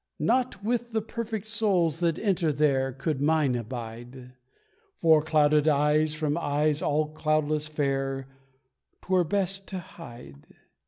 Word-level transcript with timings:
Not 0.17 0.63
with 0.63 0.93
the 0.93 1.01
perfect 1.03 1.47
souls 1.47 1.99
that 1.99 2.17
enter 2.17 2.51
there 2.51 2.91
Could 2.91 3.21
mine 3.21 3.53
abide, 3.53 4.33
For 4.97 5.21
clouded 5.21 5.67
eyes 5.67 6.15
from 6.15 6.39
eyes 6.39 6.81
all 6.81 7.09
cloudless 7.09 7.67
fair 7.67 8.27
'Twere 9.03 9.23
best 9.23 9.67
to 9.67 9.77
hide. 9.77 10.55